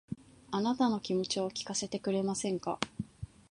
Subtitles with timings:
[0.49, 2.79] あなたの気持ちを聞かせてくれませんか